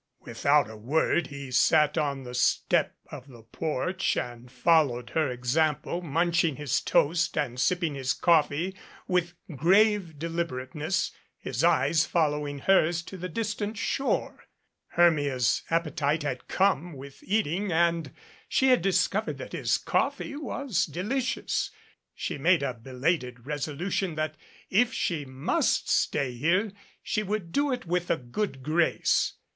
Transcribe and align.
Without 0.21 0.67
a 0.67 0.75
word 0.75 1.27
he 1.27 1.51
sat 1.51 1.95
on 1.95 2.23
the 2.23 2.33
step 2.33 2.95
of 3.11 3.27
the 3.27 3.43
porch 3.43 4.17
and 4.17 4.51
followed 4.51 5.11
her 5.11 5.29
example, 5.29 6.01
munching 6.01 6.55
his 6.55 6.81
toast 6.81 7.37
and 7.37 7.59
sipping 7.59 7.93
his 7.93 8.11
coffee 8.11 8.75
with 9.07 9.35
grave 9.55 10.17
deliberateness, 10.17 11.11
his 11.37 11.63
eyes 11.63 12.03
following 12.03 12.57
hers 12.57 13.03
to 13.03 13.15
the 13.15 13.29
distant 13.29 13.77
shore. 13.77 14.45
Hermia's 14.95 15.61
appetite 15.69 16.23
had 16.23 16.47
come 16.47 16.93
with 16.93 17.21
eating 17.21 17.71
and 17.71 18.11
she 18.49 18.69
had 18.69 18.81
discovered 18.81 19.37
that 19.37 19.51
his 19.53 19.77
coffee 19.77 20.35
was 20.35 20.87
delicious. 20.87 21.69
She 22.15 22.39
made 22.39 22.63
a 22.63 22.73
belated 22.73 23.45
resolution 23.45 24.15
that, 24.15 24.35
if 24.71 24.91
she 24.93 25.25
must 25.25 25.87
stay 25.91 26.31
here, 26.33 26.71
she 27.03 27.21
would 27.21 27.51
do 27.51 27.71
it 27.71 27.85
with 27.85 28.09
a 28.09 28.17
good 28.17 28.63
grace. 28.63 29.33